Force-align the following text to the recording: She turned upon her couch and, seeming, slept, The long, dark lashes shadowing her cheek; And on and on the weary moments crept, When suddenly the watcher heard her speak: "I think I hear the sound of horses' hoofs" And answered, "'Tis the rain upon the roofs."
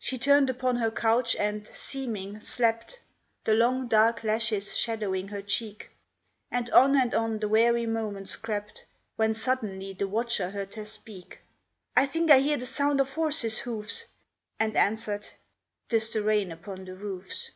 She 0.00 0.18
turned 0.18 0.50
upon 0.50 0.78
her 0.78 0.90
couch 0.90 1.36
and, 1.36 1.64
seeming, 1.68 2.40
slept, 2.40 2.98
The 3.44 3.54
long, 3.54 3.86
dark 3.86 4.24
lashes 4.24 4.76
shadowing 4.76 5.28
her 5.28 5.42
cheek; 5.42 5.92
And 6.50 6.68
on 6.70 6.96
and 7.00 7.14
on 7.14 7.38
the 7.38 7.48
weary 7.48 7.86
moments 7.86 8.34
crept, 8.34 8.84
When 9.14 9.34
suddenly 9.34 9.92
the 9.92 10.08
watcher 10.08 10.50
heard 10.50 10.74
her 10.74 10.84
speak: 10.84 11.38
"I 11.94 12.04
think 12.06 12.32
I 12.32 12.40
hear 12.40 12.56
the 12.56 12.66
sound 12.66 12.98
of 13.00 13.12
horses' 13.14 13.60
hoofs" 13.60 14.06
And 14.58 14.76
answered, 14.76 15.28
"'Tis 15.88 16.12
the 16.14 16.24
rain 16.24 16.50
upon 16.50 16.84
the 16.84 16.96
roofs." 16.96 17.52